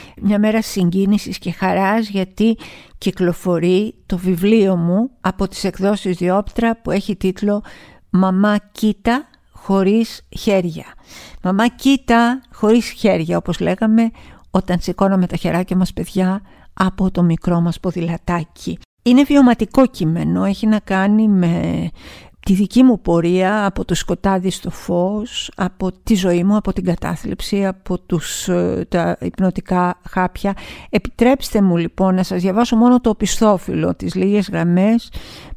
μια 0.31 0.39
μέρα 0.39 0.61
συγκίνησης 0.61 1.37
και 1.37 1.51
χαράς 1.51 2.09
γιατί 2.09 2.57
κυκλοφορεί 2.97 3.95
το 4.05 4.17
βιβλίο 4.17 4.75
μου 4.75 5.09
από 5.21 5.47
τις 5.47 5.63
εκδόσεις 5.63 6.17
Διόπτρα 6.17 6.81
που 6.81 6.91
έχει 6.91 7.15
τίτλο 7.15 7.63
«Μαμά 8.09 8.57
κοίτα 8.71 9.27
χωρίς 9.51 10.21
χέρια». 10.37 10.85
«Μαμά 11.43 11.67
κοίτα 11.67 12.41
χωρίς 12.53 12.89
χέρια» 12.89 13.37
όπως 13.37 13.59
λέγαμε 13.59 14.11
όταν 14.51 14.79
σηκώναμε 14.79 15.27
τα 15.27 15.35
χεράκια 15.35 15.75
μας 15.75 15.93
παιδιά 15.93 16.41
από 16.73 17.11
το 17.11 17.23
μικρό 17.23 17.59
μας 17.61 17.79
ποδηλατάκι. 17.79 18.77
Είναι 19.03 19.23
βιωματικό 19.23 19.87
κείμενο, 19.87 20.43
έχει 20.43 20.67
να 20.67 20.79
κάνει 20.79 21.27
με 21.27 21.89
τη 22.45 22.53
δική 22.53 22.83
μου 22.83 23.01
πορεία 23.01 23.65
από 23.65 23.85
το 23.85 23.95
σκοτάδι 23.95 24.49
στο 24.49 24.69
φως, 24.69 25.51
από 25.55 25.91
τη 26.03 26.15
ζωή 26.15 26.43
μου, 26.43 26.55
από 26.55 26.73
την 26.73 26.85
κατάθλιψη, 26.85 27.65
από 27.65 27.99
τους, 27.99 28.47
ε, 28.47 28.85
τα 28.89 29.17
υπνοτικά 29.19 29.99
χάπια. 30.09 30.53
Επιτρέψτε 30.89 31.61
μου 31.61 31.77
λοιπόν 31.77 32.15
να 32.15 32.23
σας 32.23 32.41
διαβάσω 32.41 32.75
μόνο 32.75 33.01
το 33.01 33.09
οπισθόφυλλο, 33.09 33.95
τις 33.95 34.15
λίγες 34.15 34.49
γραμμές 34.49 35.11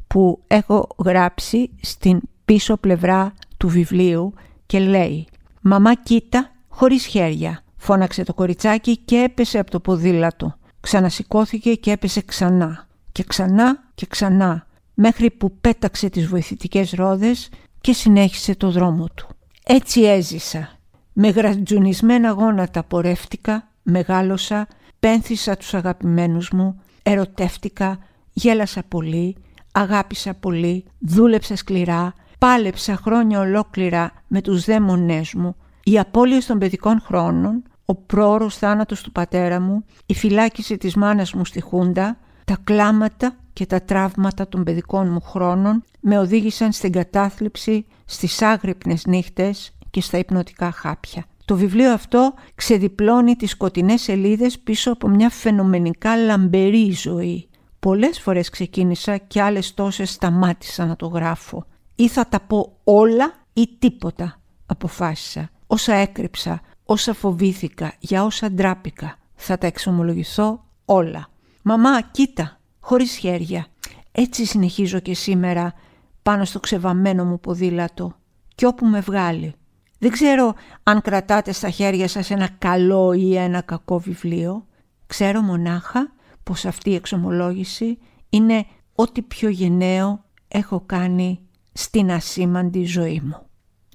που 0.07 0.43
έχω 0.47 0.87
γράψει 1.05 1.69
στην 1.81 2.21
πίσω 2.45 2.77
πλευρά 2.77 3.33
του 3.57 3.67
βιβλίου 3.67 4.33
και 4.65 4.79
λέει 4.79 5.27
«Μαμά 5.61 5.95
κοίτα 5.95 6.51
χωρίς 6.67 7.05
χέρια», 7.05 7.63
φώναξε 7.75 8.23
το 8.23 8.33
κοριτσάκι 8.33 8.97
και 8.97 9.15
έπεσε 9.15 9.59
από 9.59 9.71
το 9.71 9.79
ποδήλατο. 9.79 10.55
Ξανασηκώθηκε 10.79 11.73
και 11.73 11.91
έπεσε 11.91 12.21
ξανά 12.21 12.87
και 13.11 13.23
ξανά 13.23 13.83
και 13.95 14.05
ξανά 14.05 14.67
μέχρι 14.95 15.31
που 15.31 15.57
πέταξε 15.61 16.09
τις 16.09 16.27
βοηθητικές 16.27 16.91
ρόδες 16.91 17.49
και 17.81 17.93
συνέχισε 17.93 18.55
το 18.55 18.71
δρόμο 18.71 19.07
του. 19.15 19.27
Έτσι 19.63 20.01
έζησα. 20.01 20.69
Με 21.13 21.29
γρατζουνισμένα 21.29 22.29
γόνατα 22.29 22.83
πορεύτηκα, 22.83 23.67
μεγάλωσα, 23.83 24.67
πένθησα 24.99 25.57
τους 25.57 25.73
αγαπημένους 25.73 26.51
μου, 26.51 26.81
ερωτεύτηκα, 27.03 27.99
γέλασα 28.33 28.83
πολύ, 28.87 29.35
αγάπησα 29.71 30.33
πολύ, 30.33 30.85
δούλεψα 30.99 31.55
σκληρά, 31.55 32.13
πάλεψα 32.39 32.95
χρόνια 32.95 33.39
ολόκληρα 33.39 34.11
με 34.27 34.41
τους 34.41 34.65
δαίμονές 34.65 35.33
μου, 35.33 35.55
οι 35.83 35.99
απώλειες 35.99 36.45
των 36.45 36.57
παιδικών 36.57 37.01
χρόνων, 37.01 37.63
ο 37.85 37.95
πρόωρος 37.95 38.57
θάνατος 38.57 39.01
του 39.01 39.11
πατέρα 39.11 39.59
μου, 39.59 39.85
η 40.05 40.13
φυλάκιση 40.13 40.77
της 40.77 40.95
μάνας 40.95 41.33
μου 41.33 41.45
στη 41.45 41.61
Χούντα, 41.61 42.17
τα 42.45 42.57
κλάματα 42.63 43.35
και 43.55 43.65
τα 43.65 43.81
τραύματα 43.81 44.47
των 44.47 44.63
παιδικών 44.63 45.11
μου 45.11 45.21
χρόνων 45.21 45.83
με 45.99 46.19
οδήγησαν 46.19 46.71
στην 46.71 46.91
κατάθλιψη, 46.91 47.85
στις 48.05 48.41
άγρυπνες 48.41 49.05
νύχτες 49.05 49.77
και 49.91 50.01
στα 50.01 50.17
υπνοτικά 50.17 50.71
χάπια. 50.71 51.25
Το 51.45 51.55
βιβλίο 51.55 51.91
αυτό 51.91 52.33
ξεδιπλώνει 52.55 53.35
τις 53.35 53.49
σκοτεινές 53.51 54.01
σελίδες 54.01 54.59
πίσω 54.59 54.91
από 54.91 55.07
μια 55.07 55.29
φαινομενικά 55.29 56.15
λαμπερή 56.15 56.91
ζωή. 56.91 57.49
Πολλές 57.79 58.19
φορές 58.19 58.49
ξεκίνησα 58.49 59.17
και 59.17 59.41
άλλες 59.41 59.73
τόσες 59.73 60.11
σταμάτησα 60.11 60.85
να 60.85 60.95
το 60.95 61.07
γράφω. 61.07 61.65
Ή 61.95 62.07
θα 62.07 62.27
τα 62.27 62.39
πω 62.39 62.77
όλα 62.83 63.33
ή 63.53 63.69
τίποτα, 63.79 64.39
αποφάσισα. 64.65 65.49
Όσα 65.67 65.93
έκρυψα, 65.93 66.61
όσα 66.85 67.13
φοβήθηκα, 67.13 67.93
για 67.99 68.23
όσα 68.23 68.51
ντράπηκα. 68.51 69.17
Θα 69.35 69.57
τα 69.57 69.67
εξομολογηθώ 69.67 70.63
όλα. 70.85 71.27
«Μαμά, 71.61 72.01
κοίτα, 72.01 72.59
χωρίς 72.85 73.15
χέρια. 73.15 73.67
Έτσι 74.11 74.45
συνεχίζω 74.45 74.99
και 74.99 75.13
σήμερα 75.13 75.73
πάνω 76.21 76.45
στο 76.45 76.59
ξεβαμμένο 76.59 77.25
μου 77.25 77.39
ποδήλατο 77.39 78.15
και 78.55 78.65
όπου 78.65 78.85
με 78.85 78.99
βγάλει. 78.99 79.53
Δεν 79.99 80.11
ξέρω 80.11 80.53
αν 80.83 81.01
κρατάτε 81.01 81.51
στα 81.51 81.69
χέρια 81.69 82.07
σας 82.07 82.29
ένα 82.31 82.49
καλό 82.57 83.13
ή 83.13 83.35
ένα 83.35 83.61
κακό 83.61 83.99
βιβλίο. 83.99 84.65
Ξέρω 85.07 85.41
μονάχα 85.41 86.11
πως 86.43 86.65
αυτή 86.65 86.89
η 86.89 86.95
εξομολόγηση 86.95 87.97
είναι 88.29 88.65
ό,τι 88.95 89.21
πιο 89.21 89.49
γενναίο 89.49 90.23
έχω 90.47 90.83
κάνει 90.85 91.39
στην 91.73 92.11
ασήμαντη 92.11 92.85
ζωή 92.85 93.21
μου. 93.25 93.45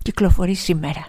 Κυκλοφορεί 0.03 0.55
σήμερα. 0.55 1.07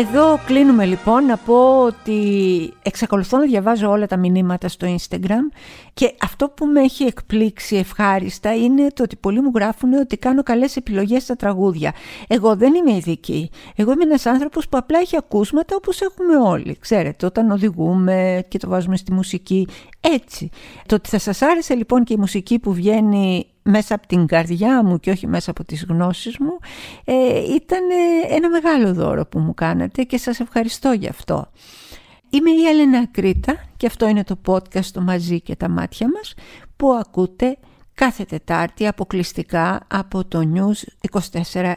Εδώ 0.00 0.38
κλείνουμε 0.46 0.84
λοιπόν 0.84 1.24
να 1.24 1.36
πω 1.36 1.82
ότι 1.82 2.72
εξακολουθώ 2.82 3.38
να 3.38 3.44
διαβάζω 3.44 3.90
όλα 3.90 4.06
τα 4.06 4.16
μηνύματα 4.16 4.68
στο 4.68 4.96
Instagram 4.96 5.54
και 5.94 6.14
αυτό 6.20 6.48
που 6.48 6.66
με 6.66 6.80
έχει 6.80 7.04
εκπλήξει 7.04 7.76
ευχάριστα 7.76 8.54
είναι 8.54 8.86
το 8.94 9.02
ότι 9.02 9.16
πολλοί 9.16 9.40
μου 9.40 9.50
γράφουν 9.54 9.92
ότι 9.92 10.16
κάνω 10.16 10.42
καλές 10.42 10.76
επιλογές 10.76 11.22
στα 11.22 11.36
τραγούδια. 11.36 11.92
Εγώ 12.28 12.56
δεν 12.56 12.74
είμαι 12.74 12.96
ειδική. 12.96 13.50
Εγώ 13.76 13.92
είμαι 13.92 14.02
ένας 14.02 14.26
άνθρωπος 14.26 14.68
που 14.68 14.78
απλά 14.78 14.98
έχει 14.98 15.16
ακούσματα 15.16 15.76
όπως 15.76 16.00
έχουμε 16.00 16.36
όλοι. 16.36 16.76
Ξέρετε, 16.80 17.26
όταν 17.26 17.50
οδηγούμε 17.50 18.44
και 18.48 18.58
το 18.58 18.68
βάζουμε 18.68 18.96
στη 18.96 19.12
μουσική 19.12 19.66
έτσι. 20.00 20.50
Το 20.86 20.94
ότι 20.94 21.08
θα 21.08 21.18
σας 21.18 21.42
άρεσε 21.42 21.74
λοιπόν 21.74 22.04
και 22.04 22.12
η 22.12 22.16
μουσική 22.16 22.58
που 22.58 22.72
βγαίνει 22.72 23.46
μέσα 23.70 23.94
από 23.94 24.06
την 24.06 24.26
καρδιά 24.26 24.84
μου 24.84 25.00
και 25.00 25.10
όχι 25.10 25.26
μέσα 25.26 25.50
από 25.50 25.64
τις 25.64 25.84
γνώσεις 25.88 26.38
μου 26.38 26.58
ε, 27.04 27.38
ήταν 27.54 27.80
ένα 28.30 28.48
μεγάλο 28.48 28.94
δώρο 28.94 29.26
που 29.26 29.38
μου 29.38 29.54
κάνατε 29.54 30.02
και 30.02 30.18
σας 30.18 30.40
ευχαριστώ 30.40 30.92
γι' 30.92 31.08
αυτό. 31.08 31.50
Είμαι 32.30 32.50
η 32.50 32.66
Έλενα 32.66 33.06
Κρήτα 33.06 33.64
και 33.76 33.86
αυτό 33.86 34.08
είναι 34.08 34.24
το 34.24 34.38
podcast 34.46 34.84
το 34.84 35.00
«Μαζί 35.00 35.40
και 35.40 35.56
τα 35.56 35.68
μάτια 35.68 36.08
μας» 36.08 36.34
που 36.76 36.92
ακούτε 36.92 37.58
κάθε 37.94 38.24
Τετάρτη 38.24 38.86
αποκλειστικά 38.86 39.86
από 39.88 40.24
το 40.24 40.40
News 40.54 41.10
24-7. 41.42 41.72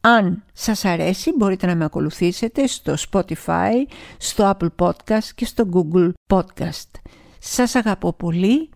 Αν 0.00 0.44
σας 0.52 0.84
αρέσει 0.84 1.32
μπορείτε 1.36 1.66
να 1.66 1.74
με 1.74 1.84
ακολουθήσετε 1.84 2.66
στο 2.66 2.94
Spotify, 3.10 3.72
στο 4.18 4.56
Apple 4.56 4.86
Podcast 4.86 5.28
και 5.34 5.44
στο 5.44 5.68
Google 5.72 6.12
Podcast. 6.32 6.90
Σας 7.38 7.74
αγαπώ 7.74 8.12
πολύ, 8.12 8.70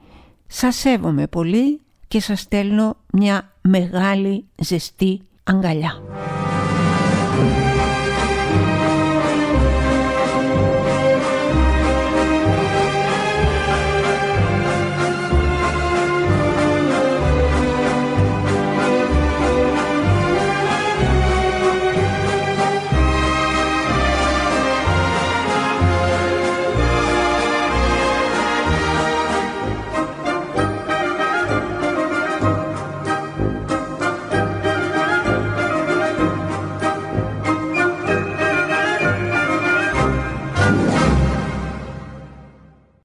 σας 0.46 0.76
σέβομαι 0.76 1.26
πολύ 1.26 1.80
και 2.08 2.20
σας 2.20 2.40
στέλνω 2.40 2.96
μια 3.12 3.52
μεγάλη 3.60 4.44
ζεστή 4.56 5.20
αγκαλιά. 5.44 6.02